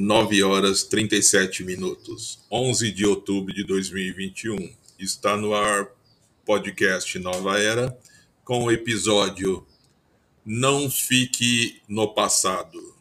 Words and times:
9 0.00 0.44
horas 0.44 0.84
37 0.84 1.64
minutos, 1.64 2.38
11 2.48 2.92
de 2.92 3.04
outubro 3.04 3.52
de 3.52 3.64
2021. 3.64 4.56
Está 4.96 5.36
no 5.36 5.52
ar 5.52 5.88
podcast 6.46 7.18
Nova 7.18 7.58
Era 7.58 7.98
com 8.44 8.62
o 8.62 8.70
episódio 8.70 9.66
Não 10.46 10.88
Fique 10.88 11.82
no 11.88 12.14
Passado. 12.14 12.94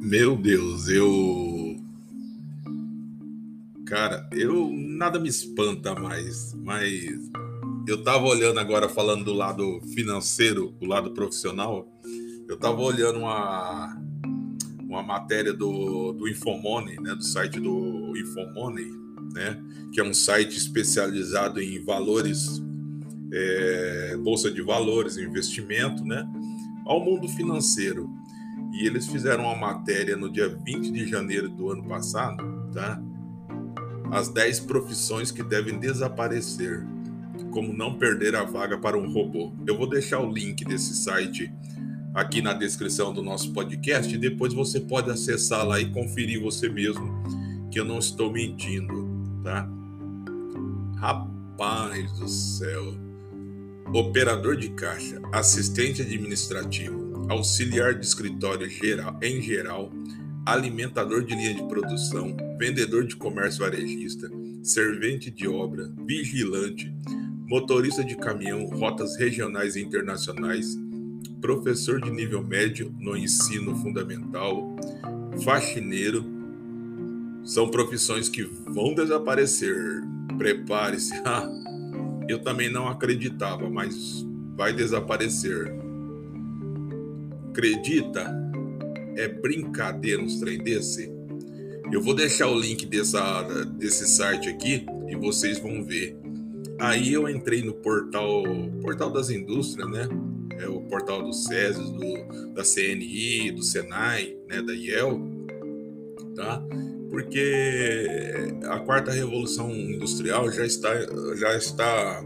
Meu 0.00 0.34
Deus, 0.34 0.88
eu 0.88 1.51
Cara, 3.92 4.26
eu 4.32 4.70
nada 4.72 5.20
me 5.20 5.28
espanta 5.28 5.94
mais, 5.94 6.54
mas 6.54 7.30
eu 7.86 8.02
tava 8.02 8.24
olhando 8.24 8.58
agora 8.58 8.88
falando 8.88 9.22
do 9.22 9.34
lado 9.34 9.82
financeiro, 9.92 10.74
do 10.80 10.86
lado 10.86 11.10
profissional, 11.10 11.86
eu 12.48 12.56
tava 12.56 12.80
olhando 12.80 13.18
uma 13.18 13.94
uma 14.80 15.02
matéria 15.02 15.52
do, 15.52 16.14
do 16.14 16.26
Infomoney, 16.26 16.98
né, 17.02 17.14
do 17.14 17.22
site 17.22 17.60
do 17.60 18.16
Infomoney, 18.16 18.90
né, 19.34 19.62
que 19.92 20.00
é 20.00 20.02
um 20.02 20.14
site 20.14 20.56
especializado 20.56 21.60
em 21.60 21.84
valores, 21.84 22.62
é, 23.30 24.16
bolsa 24.16 24.50
de 24.50 24.62
valores, 24.62 25.18
investimento, 25.18 26.02
né, 26.02 26.26
ao 26.86 27.04
mundo 27.04 27.28
financeiro. 27.28 28.08
E 28.72 28.86
eles 28.86 29.06
fizeram 29.06 29.44
uma 29.44 29.54
matéria 29.54 30.16
no 30.16 30.32
dia 30.32 30.48
20 30.48 30.90
de 30.90 31.06
janeiro 31.06 31.50
do 31.50 31.68
ano 31.68 31.86
passado, 31.86 32.42
tá? 32.72 32.98
As 34.12 34.28
10 34.28 34.60
profissões 34.60 35.30
que 35.30 35.42
devem 35.42 35.78
desaparecer, 35.78 36.86
como 37.50 37.72
não 37.72 37.96
perder 37.96 38.36
a 38.36 38.44
vaga 38.44 38.76
para 38.76 38.98
um 38.98 39.10
robô. 39.10 39.54
Eu 39.66 39.74
vou 39.74 39.88
deixar 39.88 40.20
o 40.20 40.30
link 40.30 40.66
desse 40.66 40.94
site 40.94 41.50
aqui 42.14 42.42
na 42.42 42.52
descrição 42.52 43.10
do 43.10 43.22
nosso 43.22 43.54
podcast 43.54 44.18
depois 44.18 44.52
você 44.52 44.78
pode 44.78 45.10
acessar 45.10 45.66
lá 45.66 45.80
e 45.80 45.90
conferir 45.90 46.42
você 46.42 46.68
mesmo 46.68 47.10
que 47.70 47.80
eu 47.80 47.86
não 47.86 47.98
estou 47.98 48.30
mentindo, 48.30 49.08
tá? 49.42 49.66
Rapaz 50.96 52.12
do 52.18 52.28
céu. 52.28 52.94
Operador 53.94 54.56
de 54.56 54.68
caixa, 54.70 55.22
assistente 55.32 56.02
administrativo, 56.02 57.26
auxiliar 57.30 57.94
de 57.94 58.04
escritório 58.04 58.68
geral, 58.68 59.18
em 59.22 59.40
geral, 59.40 59.90
alimentador 60.44 61.24
de 61.24 61.34
linha 61.34 61.54
de 61.54 61.62
produção, 61.68 62.36
vendedor 62.58 63.04
de 63.04 63.16
comércio 63.16 63.60
varejista, 63.60 64.30
servente 64.62 65.30
de 65.30 65.46
obra, 65.46 65.92
vigilante, 66.06 66.92
motorista 67.46 68.04
de 68.04 68.16
caminhão, 68.16 68.64
rotas 68.66 69.16
regionais 69.16 69.76
e 69.76 69.82
internacionais, 69.82 70.76
professor 71.40 72.00
de 72.00 72.10
nível 72.10 72.42
médio 72.42 72.94
no 72.98 73.16
ensino 73.16 73.76
fundamental, 73.76 74.76
faxineiro, 75.44 76.24
são 77.44 77.68
profissões 77.68 78.28
que 78.28 78.42
vão 78.42 78.94
desaparecer. 78.94 80.02
Prepare-se. 80.38 81.12
Eu 82.28 82.38
também 82.40 82.70
não 82.70 82.88
acreditava, 82.88 83.68
mas 83.68 84.24
vai 84.56 84.72
desaparecer. 84.72 85.74
Acredita? 87.50 88.41
É 89.16 89.28
brincadeira 89.28 90.22
uns 90.22 90.40
trem 90.40 90.58
desse? 90.58 91.10
Eu 91.92 92.00
vou 92.00 92.14
deixar 92.14 92.48
o 92.48 92.58
link 92.58 92.86
dessa, 92.86 93.42
desse 93.78 94.08
site 94.08 94.48
aqui 94.48 94.86
e 95.08 95.16
vocês 95.16 95.58
vão 95.58 95.84
ver. 95.84 96.16
Aí 96.78 97.12
eu 97.12 97.28
entrei 97.28 97.62
no 97.62 97.74
portal, 97.74 98.42
portal 98.80 99.10
das 99.10 99.30
indústrias, 99.30 99.88
né? 99.90 100.08
É 100.58 100.68
o 100.68 100.80
portal 100.82 101.22
do 101.22 101.32
SESI, 101.32 101.80
do, 101.92 102.54
da 102.54 102.62
CNI, 102.62 103.52
do 103.52 103.62
Senai, 103.62 104.36
né? 104.48 104.62
Da 104.62 104.72
IEL, 104.72 105.20
tá? 106.34 106.62
Porque 107.10 108.54
a 108.64 108.80
quarta 108.80 109.12
revolução 109.12 109.70
industrial 109.70 110.50
já 110.50 110.64
está, 110.64 110.94
já 111.36 111.56
está 111.56 112.24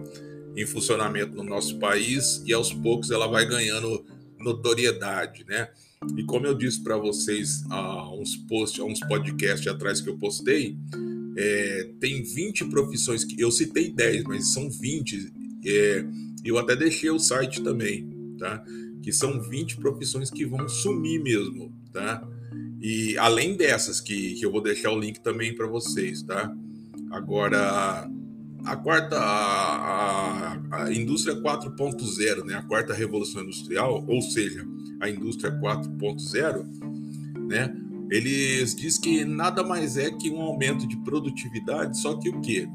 em 0.57 0.65
funcionamento 0.65 1.35
no 1.35 1.43
nosso 1.43 1.79
país 1.79 2.43
e 2.47 2.53
aos 2.53 2.73
poucos 2.73 3.11
ela 3.11 3.27
vai 3.27 3.45
ganhando 3.45 4.05
notoriedade, 4.39 5.45
né? 5.45 5.69
E 6.17 6.25
como 6.25 6.47
eu 6.47 6.55
disse 6.55 6.83
para 6.83 6.97
vocês 6.97 7.65
há 7.71 8.15
uns 8.15 8.37
posts, 8.37 8.81
há 8.81 8.85
uns 8.85 9.01
podcasts 9.01 9.67
atrás 9.67 10.01
que 10.01 10.09
eu 10.09 10.19
postei, 10.19 10.77
é, 11.37 11.91
tem 12.01 12.23
20 12.23 12.67
profissões 12.67 13.25
que 13.25 13.41
eu 13.41 13.51
citei 13.51 13.91
10, 13.93 14.25
mas 14.25 14.53
são 14.53 14.71
20. 14.71 15.33
É, 15.65 16.05
eu 16.45 16.59
até 16.59 16.75
deixei 16.75 17.11
o 17.11 17.19
site 17.19 17.63
também, 17.63 18.09
tá? 18.39 18.65
Que 19.03 19.13
são 19.13 19.41
20 19.41 19.77
profissões 19.77 20.31
que 20.31 20.47
vão 20.47 20.69
sumir 20.69 21.23
mesmo, 21.23 21.73
tá? 21.93 22.27
E 22.81 23.19
além 23.19 23.57
dessas 23.57 24.01
que, 24.01 24.35
que 24.35 24.47
eu 24.47 24.51
vou 24.51 24.63
deixar 24.63 24.93
o 24.93 24.99
link 24.99 25.21
também 25.21 25.55
para 25.55 25.67
vocês, 25.67 26.23
tá? 26.23 26.55
Agora 27.11 28.09
a 28.65 28.77
quarta 28.77 29.17
a, 29.17 30.55
a, 30.55 30.85
a 30.85 30.93
indústria 30.93 31.37
4.0, 31.37 32.45
né? 32.45 32.55
A 32.55 32.63
quarta 32.63 32.95
revolução 32.95 33.43
industrial, 33.43 34.05
ou 34.09 34.23
seja, 34.23 34.67
a 35.01 35.09
indústria 35.09 35.53
4.0, 35.61 36.67
né? 37.49 37.75
Eles 38.11 38.75
diz 38.75 38.99
que 38.99 39.25
nada 39.25 39.65
mais 39.65 39.97
é 39.97 40.11
que 40.11 40.31
um 40.31 40.41
aumento 40.41 40.87
de 40.87 40.97
produtividade, 40.99 41.99
só 41.99 42.15
que 42.17 42.29
o 42.29 42.41
quê? 42.41 42.69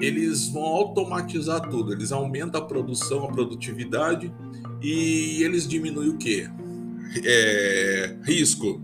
Eles 0.00 0.48
vão 0.48 0.62
automatizar 0.62 1.68
tudo, 1.68 1.92
eles 1.92 2.12
aumentam 2.12 2.60
a 2.60 2.64
produção, 2.64 3.24
a 3.24 3.32
produtividade 3.32 4.32
e 4.82 5.42
eles 5.42 5.66
diminuem 5.66 6.10
o 6.10 6.18
quê? 6.18 6.48
É, 7.24 8.16
risco 8.22 8.80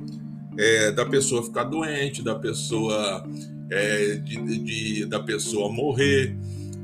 é, 0.57 0.91
da 0.91 1.07
pessoa 1.07 1.43
ficar 1.43 1.65
doente, 1.65 2.23
da 2.23 2.35
pessoa 2.35 3.25
é, 3.71 4.17
de, 4.17 4.59
de, 4.59 5.07
da 5.07 5.21
pessoa 5.21 5.73
morrer, 5.73 6.37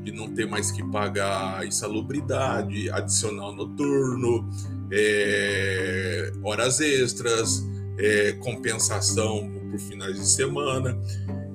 de 0.04 0.12
não 0.12 0.28
ter 0.32 0.46
mais 0.46 0.70
que 0.70 0.82
pagar 0.84 1.66
insalubridade, 1.66 2.90
adicional 2.90 3.54
noturno, 3.54 4.48
é, 4.90 6.32
horas 6.42 6.80
extras, 6.80 7.64
é, 7.98 8.32
compensação 8.32 9.50
por 9.70 9.78
finais 9.78 10.18
de 10.18 10.26
semana. 10.26 10.98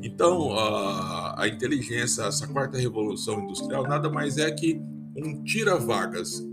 Então, 0.01 0.53
a, 0.53 1.43
a 1.43 1.47
inteligência, 1.47 2.23
essa 2.23 2.47
quarta 2.47 2.77
revolução 2.77 3.41
industrial, 3.41 3.83
nada 3.83 4.09
mais 4.09 4.38
é 4.38 4.51
que 4.51 4.81
um 5.16 5.43
tira-vagas. 5.43 6.45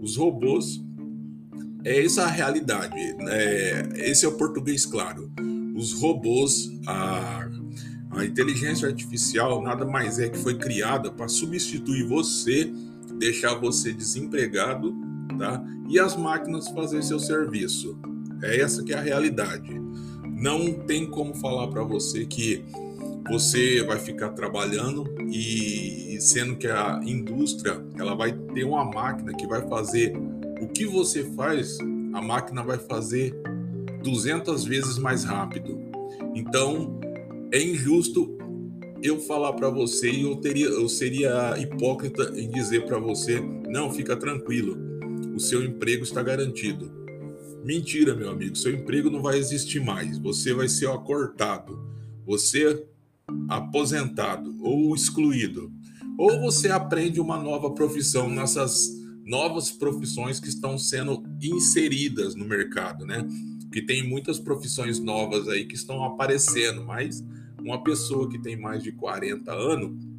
Os 0.00 0.16
robôs, 0.16 0.80
é 1.84 2.04
essa 2.04 2.24
a 2.24 2.28
realidade, 2.28 2.94
né? 2.94 3.88
esse 3.96 4.24
é 4.24 4.28
o 4.28 4.32
português 4.32 4.86
claro. 4.86 5.30
Os 5.76 5.92
robôs, 5.94 6.70
a, 6.86 7.48
a 8.10 8.24
inteligência 8.24 8.88
artificial, 8.88 9.62
nada 9.62 9.84
mais 9.84 10.18
é 10.18 10.28
que 10.28 10.38
foi 10.38 10.56
criada 10.58 11.10
para 11.10 11.28
substituir 11.28 12.04
você, 12.04 12.72
deixar 13.18 13.54
você 13.54 13.92
desempregado 13.92 14.94
E 15.88 15.98
as 15.98 16.16
máquinas 16.16 16.68
fazer 16.68 17.02
seu 17.02 17.18
serviço. 17.18 17.98
É 18.42 18.60
essa 18.60 18.82
que 18.82 18.92
é 18.92 18.96
a 18.96 19.00
realidade. 19.00 19.80
Não 20.24 20.72
tem 20.72 21.06
como 21.06 21.34
falar 21.34 21.68
para 21.68 21.82
você 21.82 22.24
que 22.26 22.64
você 23.30 23.82
vai 23.84 23.98
ficar 23.98 24.30
trabalhando 24.30 25.04
e 25.30 26.18
sendo 26.20 26.56
que 26.56 26.66
a 26.66 27.00
indústria 27.04 27.84
ela 27.96 28.14
vai 28.14 28.32
ter 28.32 28.64
uma 28.64 28.84
máquina 28.84 29.32
que 29.32 29.46
vai 29.46 29.66
fazer 29.68 30.12
o 30.60 30.68
que 30.68 30.86
você 30.86 31.24
faz, 31.32 31.78
a 32.12 32.20
máquina 32.20 32.62
vai 32.62 32.78
fazer 32.78 33.34
200 34.02 34.64
vezes 34.64 34.98
mais 34.98 35.24
rápido. 35.24 35.78
Então, 36.34 36.98
é 37.52 37.62
injusto 37.62 38.36
eu 39.02 39.20
falar 39.20 39.52
para 39.52 39.68
você 39.68 40.10
e 40.10 40.22
eu 40.22 40.36
teria 40.36 40.66
eu 40.66 40.88
seria 40.88 41.56
hipócrita 41.58 42.32
em 42.36 42.48
dizer 42.48 42.86
para 42.86 42.98
você, 42.98 43.40
não, 43.68 43.90
fica 43.92 44.16
tranquilo 44.16 44.91
o 45.34 45.40
seu 45.40 45.62
emprego 45.64 46.04
está 46.04 46.22
garantido. 46.22 46.90
Mentira, 47.64 48.14
meu 48.14 48.30
amigo, 48.30 48.56
seu 48.56 48.74
emprego 48.74 49.10
não 49.10 49.22
vai 49.22 49.38
existir 49.38 49.80
mais. 49.80 50.18
Você 50.18 50.52
vai 50.52 50.68
ser 50.68 50.88
acortado, 50.88 51.78
você 52.26 52.86
aposentado 53.48 54.54
ou 54.60 54.94
excluído. 54.94 55.72
Ou 56.18 56.40
você 56.40 56.68
aprende 56.68 57.20
uma 57.20 57.36
nova 57.36 57.70
profissão 57.72 58.28
nessas 58.28 58.90
novas 59.24 59.70
profissões 59.70 60.40
que 60.40 60.48
estão 60.48 60.76
sendo 60.76 61.22
inseridas 61.40 62.34
no 62.34 62.44
mercado, 62.44 63.06
né? 63.06 63.26
Que 63.72 63.80
tem 63.80 64.06
muitas 64.06 64.38
profissões 64.38 64.98
novas 64.98 65.48
aí 65.48 65.64
que 65.64 65.74
estão 65.74 66.04
aparecendo, 66.04 66.84
mas 66.84 67.24
uma 67.60 67.82
pessoa 67.82 68.28
que 68.28 68.38
tem 68.38 68.60
mais 68.60 68.82
de 68.82 68.92
40 68.92 69.52
anos 69.52 70.11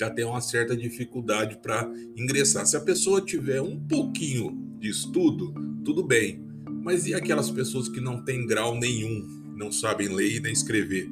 já 0.00 0.08
tem 0.08 0.24
uma 0.24 0.40
certa 0.40 0.74
dificuldade 0.74 1.58
para 1.60 1.86
ingressar. 2.16 2.64
Se 2.66 2.74
a 2.74 2.80
pessoa 2.80 3.20
tiver 3.20 3.60
um 3.60 3.78
pouquinho 3.78 4.58
de 4.78 4.88
estudo, 4.88 5.52
tudo 5.84 6.02
bem. 6.02 6.42
Mas 6.82 7.06
e 7.06 7.12
aquelas 7.12 7.50
pessoas 7.50 7.86
que 7.86 8.00
não 8.00 8.24
têm 8.24 8.46
grau 8.46 8.74
nenhum, 8.74 9.26
não 9.54 9.70
sabem 9.70 10.08
ler 10.08 10.36
e 10.36 10.40
nem 10.40 10.52
escrever? 10.52 11.06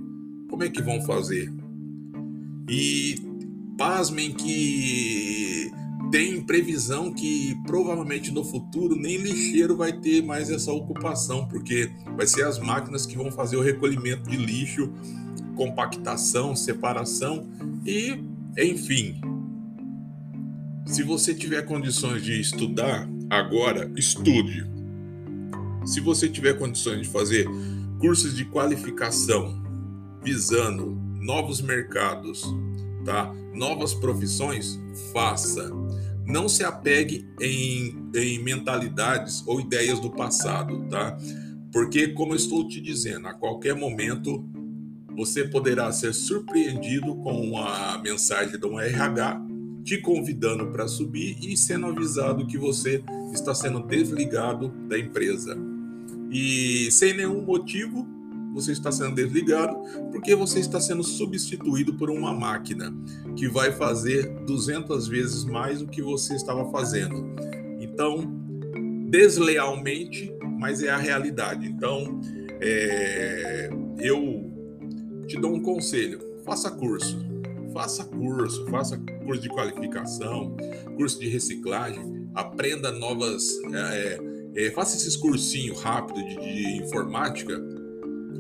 Como 0.48 0.64
é 0.64 0.70
que 0.70 0.80
vão 0.80 1.02
fazer? 1.02 1.52
E 2.66 3.16
pasmem 3.76 4.32
que 4.32 5.70
tem 6.10 6.40
previsão 6.40 7.12
que 7.12 7.54
provavelmente 7.66 8.30
no 8.30 8.42
futuro 8.42 8.96
nem 8.96 9.18
lixeiro 9.18 9.76
vai 9.76 9.92
ter 9.92 10.22
mais 10.22 10.48
essa 10.48 10.72
ocupação, 10.72 11.46
porque 11.46 11.90
vai 12.16 12.26
ser 12.26 12.46
as 12.46 12.58
máquinas 12.58 13.04
que 13.04 13.18
vão 13.18 13.30
fazer 13.30 13.58
o 13.58 13.62
recolhimento 13.62 14.30
de 14.30 14.38
lixo, 14.38 14.90
compactação, 15.54 16.56
separação 16.56 17.46
e, 17.84 18.18
enfim. 18.58 19.20
Se 20.86 21.02
você 21.02 21.34
tiver 21.34 21.62
condições 21.62 22.22
de 22.22 22.40
estudar 22.40 23.08
agora, 23.30 23.90
estude. 23.96 24.66
Se 25.84 26.00
você 26.00 26.28
tiver 26.28 26.58
condições 26.58 27.02
de 27.02 27.08
fazer 27.08 27.46
cursos 27.98 28.34
de 28.34 28.44
qualificação 28.44 29.62
visando 30.22 30.98
novos 31.20 31.60
mercados, 31.60 32.42
tá? 33.04 33.32
Novas 33.54 33.94
profissões, 33.94 34.78
faça. 35.12 35.70
Não 36.24 36.48
se 36.48 36.64
apegue 36.64 37.26
em, 37.40 38.10
em 38.14 38.42
mentalidades 38.42 39.42
ou 39.46 39.60
ideias 39.60 39.98
do 40.00 40.10
passado, 40.10 40.86
tá? 40.88 41.16
Porque, 41.72 42.08
como 42.08 42.32
eu 42.32 42.36
estou 42.36 42.66
te 42.66 42.80
dizendo, 42.80 43.28
a 43.28 43.34
qualquer 43.34 43.74
momento 43.74 44.48
você 45.18 45.42
poderá 45.48 45.90
ser 45.90 46.14
surpreendido 46.14 47.16
com 47.16 47.40
uma 47.40 47.98
mensagem 47.98 48.56
de 48.56 48.64
um 48.64 48.78
RH 48.78 49.44
te 49.82 49.98
convidando 49.98 50.68
para 50.68 50.86
subir 50.86 51.36
e 51.42 51.56
sendo 51.56 51.86
avisado 51.86 52.46
que 52.46 52.56
você 52.56 53.02
está 53.32 53.52
sendo 53.52 53.82
desligado 53.82 54.68
da 54.88 54.96
empresa. 54.96 55.58
E 56.30 56.88
sem 56.92 57.14
nenhum 57.14 57.42
motivo, 57.42 58.06
você 58.54 58.70
está 58.70 58.92
sendo 58.92 59.16
desligado 59.16 59.76
porque 60.12 60.36
você 60.36 60.60
está 60.60 60.80
sendo 60.80 61.02
substituído 61.02 61.94
por 61.94 62.10
uma 62.10 62.32
máquina 62.32 62.94
que 63.34 63.48
vai 63.48 63.72
fazer 63.72 64.28
200 64.44 65.08
vezes 65.08 65.44
mais 65.44 65.80
do 65.80 65.88
que 65.88 66.00
você 66.00 66.36
estava 66.36 66.70
fazendo. 66.70 67.26
Então, 67.80 68.24
deslealmente, 69.10 70.32
mas 70.60 70.80
é 70.80 70.90
a 70.90 70.96
realidade. 70.96 71.66
Então, 71.66 72.20
é, 72.60 73.68
eu 73.98 74.37
te 75.28 75.38
dou 75.38 75.54
um 75.54 75.62
conselho: 75.62 76.18
faça 76.44 76.70
curso. 76.70 77.28
Faça 77.72 78.02
curso, 78.02 78.66
faça 78.70 78.98
curso 78.98 79.42
de 79.42 79.48
qualificação, 79.50 80.56
curso 80.96 81.20
de 81.20 81.28
reciclagem, 81.28 82.28
aprenda 82.34 82.90
novas. 82.90 83.46
É, 83.72 84.18
é, 84.56 84.70
faça 84.70 84.96
esses 84.96 85.14
cursinhos 85.14 85.80
rápidos 85.80 86.24
de, 86.24 86.36
de 86.36 86.82
informática 86.82 87.60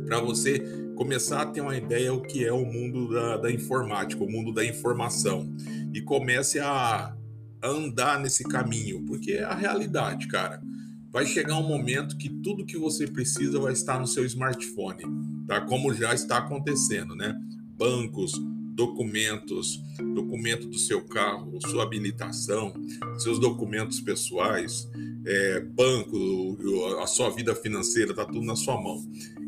para 0.06 0.18
você 0.18 0.58
começar 0.96 1.42
a 1.42 1.46
ter 1.46 1.60
uma 1.60 1.76
ideia 1.76 2.12
o 2.12 2.22
que 2.22 2.44
é 2.44 2.52
o 2.52 2.64
mundo 2.64 3.12
da, 3.12 3.36
da 3.36 3.52
informática, 3.52 4.24
o 4.24 4.28
mundo 4.28 4.52
da 4.52 4.64
informação 4.64 5.54
e 5.92 6.00
comece 6.00 6.58
a 6.58 7.14
andar 7.62 8.18
nesse 8.18 8.42
caminho, 8.44 9.04
porque 9.04 9.32
é 9.32 9.44
a 9.44 9.54
realidade, 9.54 10.26
cara. 10.26 10.60
Vai 11.10 11.24
chegar 11.26 11.56
um 11.58 11.66
momento 11.66 12.16
que 12.16 12.28
tudo 12.28 12.66
que 12.66 12.76
você 12.76 13.06
precisa 13.06 13.58
vai 13.58 13.72
estar 13.72 13.98
no 13.98 14.06
seu 14.06 14.24
smartphone, 14.26 15.02
tá? 15.46 15.60
Como 15.62 15.94
já 15.94 16.12
está 16.12 16.38
acontecendo, 16.38 17.14
né? 17.14 17.34
Bancos, 17.76 18.32
documentos, 18.74 19.82
documento 20.14 20.68
do 20.68 20.78
seu 20.78 21.00
carro, 21.00 21.58
sua 21.66 21.82
habilitação, 21.82 22.72
seus 23.18 23.38
documentos 23.38 24.00
pessoais, 24.00 24.88
é, 25.26 25.60
banco, 25.60 26.56
a 27.02 27.06
sua 27.06 27.30
vida 27.30 27.54
financeira, 27.54 28.14
tá 28.14 28.24
tudo 28.24 28.42
na 28.42 28.54
sua 28.54 28.80
mão. 28.80 29.02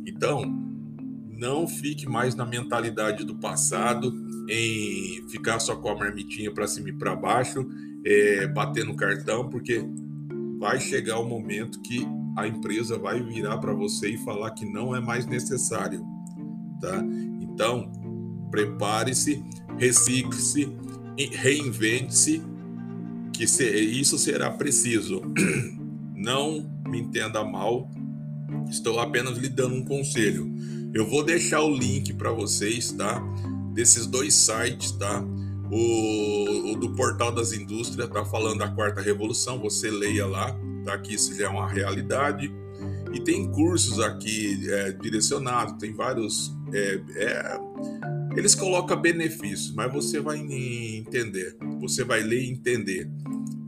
Então, 0.06 0.44
não 1.28 1.68
fique 1.68 2.08
mais 2.08 2.34
na 2.34 2.44
mentalidade 2.44 3.24
do 3.24 3.36
passado, 3.36 4.12
em 4.48 5.28
ficar 5.28 5.60
só 5.60 5.76
com 5.76 5.90
a 5.90 5.94
marmitinha 5.94 6.52
para 6.52 6.66
cima 6.66 6.88
e 6.88 6.92
para 6.92 7.14
baixo, 7.14 7.64
é, 8.04 8.48
bater 8.48 8.84
no 8.84 8.96
cartão, 8.96 9.48
porque 9.48 9.84
vai 10.60 10.78
chegar 10.78 11.18
o 11.18 11.28
momento 11.28 11.80
que 11.80 12.06
a 12.36 12.46
empresa 12.46 12.96
vai 12.96 13.20
virar 13.20 13.58
para 13.58 13.72
você 13.72 14.10
e 14.10 14.18
falar 14.18 14.52
que 14.52 14.64
não 14.64 14.94
é 14.94 15.00
mais 15.00 15.26
necessário, 15.26 16.04
tá? 16.80 17.02
Então, 17.40 17.90
prepare-se, 18.50 19.42
recicle-se, 19.78 20.68
reinvente-se, 21.32 22.42
que 23.32 23.44
isso 23.44 24.18
será 24.18 24.50
preciso. 24.50 25.22
Não 26.14 26.70
me 26.86 27.00
entenda 27.00 27.42
mal, 27.42 27.90
Estou 28.70 29.00
apenas 29.00 29.36
lhe 29.36 29.48
dando 29.48 29.74
um 29.74 29.84
conselho. 29.84 30.52
Eu 30.94 31.08
vou 31.08 31.24
deixar 31.24 31.62
o 31.62 31.74
link 31.74 32.12
para 32.14 32.30
vocês, 32.30 32.92
tá? 32.92 33.20
Desses 33.72 34.06
dois 34.06 34.34
sites, 34.34 34.92
tá? 34.92 35.24
O, 35.70 36.72
o, 36.72 36.76
do 36.76 36.90
Portal 36.90 37.30
das 37.30 37.52
Indústrias 37.52 38.08
tá 38.08 38.24
falando 38.24 38.58
da 38.58 38.68
quarta 38.68 39.00
revolução, 39.00 39.60
você 39.60 39.88
leia 39.88 40.26
lá, 40.26 40.58
tá? 40.84 40.98
Que 40.98 41.14
isso 41.14 41.32
já 41.34 41.46
é 41.46 41.48
uma 41.48 41.68
realidade. 41.68 42.52
E 43.12 43.20
tem 43.20 43.50
cursos 43.50 44.00
aqui 44.00 44.68
é, 44.68 44.92
direcionados, 44.92 45.74
tem 45.78 45.94
vários. 45.94 46.52
É, 46.72 47.00
é, 47.16 47.60
eles 48.36 48.54
colocam 48.54 49.00
benefícios, 49.00 49.72
mas 49.72 49.92
você 49.92 50.20
vai 50.20 50.38
entender, 50.38 51.56
você 51.80 52.02
vai 52.04 52.20
ler 52.22 52.42
e 52.42 52.50
entender. 52.50 53.08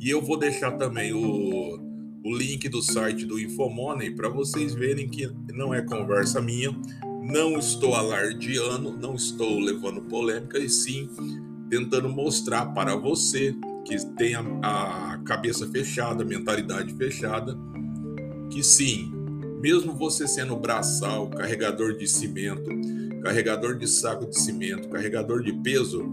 E 0.01 0.11
eu 0.11 0.21
vou 0.21 0.37
deixar 0.37 0.73
também 0.73 1.13
o, 1.13 1.79
o 2.25 2.37
link 2.37 2.69
do 2.69 2.83
site 2.83 3.25
do 3.25 3.39
Infomoney 3.39 4.11
para 4.11 4.29
vocês 4.29 4.75
verem 4.75 5.09
que 5.09 5.31
não 5.53 5.73
é 5.73 5.83
conversa 5.83 6.41
minha, 6.41 6.71
não 7.23 7.59
estou 7.59 7.95
alardeando, 7.95 8.97
não 8.97 9.15
estou 9.15 9.61
levando 9.61 10.03
polêmica, 10.03 10.59
e 10.59 10.69
sim 10.69 11.09
tentando 11.73 12.07
mostrar 12.07 12.67
para 12.75 12.95
você 12.95 13.57
que 13.83 13.97
tem 14.15 14.35
a, 14.35 14.43
a 15.15 15.19
cabeça 15.25 15.67
fechada, 15.67 16.23
mentalidade 16.23 16.93
fechada, 16.93 17.57
que 18.51 18.63
sim, 18.63 19.11
mesmo 19.59 19.95
você 19.95 20.29
sendo 20.29 20.55
braçal, 20.55 21.31
carregador 21.31 21.97
de 21.97 22.07
cimento, 22.07 22.69
carregador 23.23 23.79
de 23.79 23.89
saco 23.89 24.27
de 24.27 24.39
cimento, 24.39 24.91
carregador 24.91 25.43
de 25.43 25.51
peso, 25.51 26.05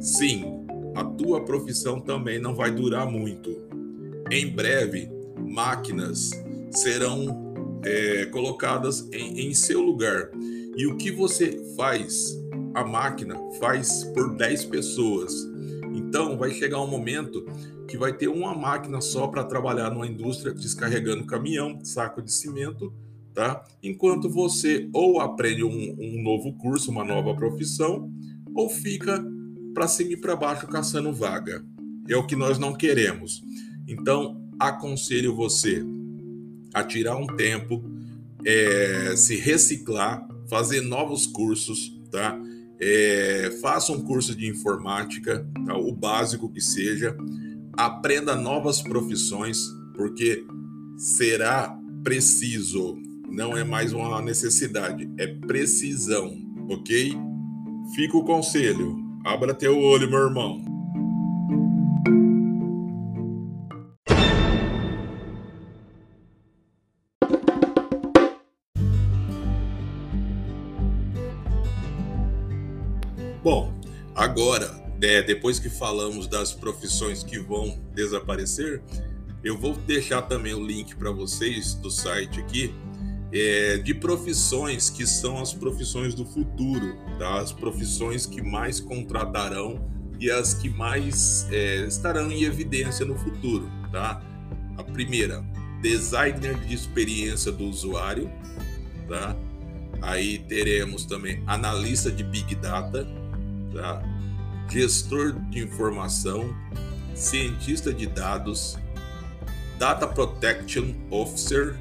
sim, 0.00 0.44
a 0.94 1.02
tua 1.02 1.44
profissão 1.44 2.00
também 2.00 2.38
não 2.38 2.54
vai 2.54 2.70
durar 2.70 3.04
muito. 3.04 3.50
Em 4.30 4.46
breve, 4.46 5.10
máquinas 5.36 6.30
serão 6.70 7.80
é, 7.84 8.26
colocadas 8.26 9.08
em, 9.12 9.48
em 9.48 9.52
seu 9.52 9.80
lugar. 9.80 10.30
E 10.76 10.86
o 10.86 10.96
que 10.96 11.10
você 11.10 11.60
faz, 11.76 12.40
a 12.74 12.84
máquina 12.84 13.36
faz 13.58 14.04
por 14.14 14.34
10 14.36 14.66
pessoas. 14.66 15.32
Então 15.94 16.36
vai 16.36 16.50
chegar 16.52 16.80
um 16.80 16.86
momento 16.86 17.44
que 17.86 17.96
vai 17.96 18.12
ter 18.12 18.28
uma 18.28 18.54
máquina 18.54 19.00
só 19.00 19.26
para 19.26 19.44
trabalhar 19.44 19.90
numa 19.90 20.06
indústria 20.06 20.54
descarregando 20.54 21.26
caminhão, 21.26 21.84
saco 21.84 22.22
de 22.22 22.32
cimento, 22.32 22.92
tá? 23.34 23.64
Enquanto 23.82 24.30
você 24.30 24.88
ou 24.92 25.20
aprende 25.20 25.62
um, 25.62 25.96
um 25.98 26.22
novo 26.22 26.54
curso, 26.54 26.90
uma 26.90 27.04
nova 27.04 27.34
profissão, 27.34 28.10
ou 28.54 28.68
fica 28.68 29.22
para 29.74 29.88
cima 29.88 30.12
e 30.12 30.16
para 30.16 30.36
baixo 30.36 30.66
caçando 30.66 31.12
vaga. 31.12 31.64
É 32.08 32.16
o 32.16 32.26
que 32.26 32.36
nós 32.36 32.58
não 32.58 32.72
queremos. 32.72 33.42
Então, 33.86 34.42
aconselho 34.58 35.34
você 35.34 35.84
a 36.74 36.82
tirar 36.82 37.16
um 37.16 37.26
tempo, 37.26 37.84
é, 38.44 39.14
se 39.16 39.36
reciclar, 39.36 40.26
fazer 40.48 40.80
novos 40.80 41.26
cursos, 41.26 42.00
tá? 42.10 42.38
É, 42.84 43.58
faça 43.62 43.92
um 43.92 44.00
curso 44.00 44.34
de 44.34 44.48
informática, 44.48 45.46
tá? 45.64 45.76
o 45.76 45.92
básico 45.92 46.48
que 46.48 46.60
seja, 46.60 47.16
aprenda 47.74 48.34
novas 48.34 48.82
profissões, 48.82 49.58
porque 49.94 50.44
será 50.96 51.78
preciso, 52.02 52.98
não 53.30 53.56
é 53.56 53.62
mais 53.62 53.92
uma 53.92 54.20
necessidade, 54.20 55.08
é 55.16 55.28
precisão, 55.28 56.36
ok? 56.68 57.12
Fica 57.94 58.16
o 58.16 58.24
conselho, 58.24 58.96
abra 59.24 59.54
teu 59.54 59.78
olho, 59.78 60.10
meu 60.10 60.18
irmão. 60.18 60.71
Agora, 74.22 74.70
é, 75.00 75.20
depois 75.22 75.58
que 75.58 75.68
falamos 75.68 76.26
das 76.26 76.52
profissões 76.52 77.22
que 77.22 77.38
vão 77.38 77.78
desaparecer, 77.94 78.82
eu 79.42 79.58
vou 79.58 79.74
deixar 79.74 80.22
também 80.22 80.54
o 80.54 80.64
link 80.64 80.94
para 80.94 81.10
vocês 81.10 81.74
do 81.74 81.90
site 81.90 82.38
aqui 82.38 82.72
é, 83.32 83.78
de 83.78 83.94
profissões 83.94 84.90
que 84.90 85.06
são 85.06 85.38
as 85.38 85.52
profissões 85.52 86.14
do 86.14 86.24
futuro, 86.24 86.96
tá? 87.18 87.40
as 87.40 87.50
profissões 87.50 88.26
que 88.26 88.42
mais 88.42 88.78
contratarão 88.78 89.90
e 90.20 90.30
as 90.30 90.54
que 90.54 90.68
mais 90.68 91.48
é, 91.50 91.86
estarão 91.86 92.30
em 92.30 92.44
evidência 92.44 93.04
no 93.04 93.18
futuro. 93.18 93.68
Tá? 93.90 94.22
A 94.76 94.84
primeira, 94.84 95.42
designer 95.80 96.54
de 96.60 96.74
experiência 96.74 97.50
do 97.50 97.64
usuário. 97.64 98.30
Tá? 99.08 99.34
Aí 100.02 100.38
teremos 100.38 101.04
também 101.06 101.42
analista 101.46 102.10
de 102.10 102.22
Big 102.22 102.54
Data, 102.56 103.06
tá? 103.72 104.02
gestor 104.68 105.32
de 105.50 105.62
informação, 105.62 106.54
cientista 107.14 107.92
de 107.92 108.06
dados, 108.06 108.78
Data 109.78 110.06
Protection 110.06 110.94
Officer, 111.10 111.76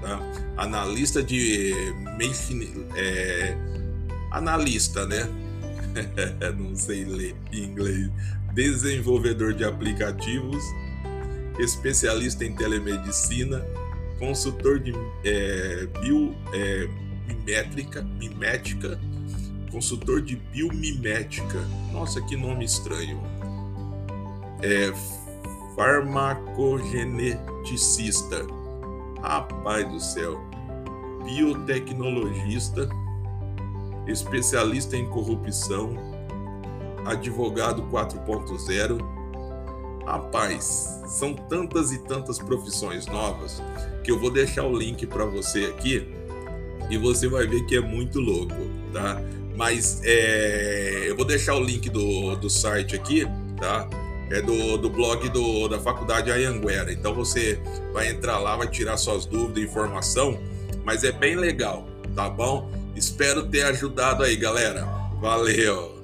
tá? 0.00 0.20
analista 0.56 1.22
de 1.22 1.72
machine, 2.18 2.86
é, 2.96 3.56
analista, 4.32 5.06
né? 5.06 5.28
Não 6.58 6.74
sei 6.74 7.04
ler 7.04 7.36
em 7.52 7.64
inglês. 7.64 8.10
Desenvolvedor 8.52 9.52
de 9.52 9.64
aplicativos, 9.64 10.62
especialista 11.58 12.44
em 12.44 12.54
telemedicina, 12.54 13.64
consultor 14.18 14.80
de 14.80 14.92
é, 15.24 15.86
bio, 16.00 16.34
é, 16.52 16.88
mimética, 18.18 18.98
consultor 19.76 20.22
de 20.22 20.36
biomimética. 20.36 21.60
Nossa, 21.92 22.22
que 22.22 22.34
nome 22.34 22.64
estranho. 22.64 23.20
É 24.62 24.90
farmacogeneticista. 25.76 28.46
Rapaz 29.20 29.86
do 29.92 30.00
céu. 30.00 30.40
Biotecnologista, 31.26 32.88
especialista 34.06 34.96
em 34.96 35.06
corrupção, 35.10 35.94
advogado 37.04 37.82
4.0. 37.90 38.98
Rapaz, 40.06 41.02
são 41.06 41.34
tantas 41.34 41.92
e 41.92 41.98
tantas 41.98 42.38
profissões 42.38 43.04
novas 43.06 43.62
que 44.02 44.10
eu 44.10 44.18
vou 44.18 44.30
deixar 44.30 44.64
o 44.64 44.74
link 44.74 45.06
para 45.06 45.26
você 45.26 45.66
aqui 45.66 46.08
e 46.88 46.96
você 46.96 47.28
vai 47.28 47.46
ver 47.46 47.66
que 47.66 47.76
é 47.76 47.80
muito 47.80 48.18
louco, 48.20 48.54
tá? 48.90 49.20
Mas 49.56 50.00
é, 50.04 51.04
eu 51.06 51.16
vou 51.16 51.24
deixar 51.24 51.54
o 51.54 51.60
link 51.60 51.88
do, 51.88 52.36
do 52.36 52.50
site 52.50 52.94
aqui, 52.94 53.26
tá? 53.58 53.88
É 54.30 54.42
do, 54.42 54.76
do 54.76 54.90
blog 54.90 55.28
do, 55.30 55.68
da 55.68 55.80
faculdade 55.80 56.30
Ayanguera. 56.30 56.92
Então 56.92 57.14
você 57.14 57.58
vai 57.92 58.08
entrar 58.08 58.38
lá, 58.38 58.56
vai 58.56 58.68
tirar 58.68 58.96
suas 58.96 59.24
dúvidas, 59.24 59.62
informação, 59.62 60.38
mas 60.84 61.04
é 61.04 61.12
bem 61.12 61.36
legal, 61.36 61.88
tá 62.14 62.28
bom? 62.28 62.70
Espero 62.94 63.46
ter 63.46 63.62
ajudado 63.62 64.22
aí, 64.22 64.36
galera. 64.36 64.84
Valeu! 65.20 65.95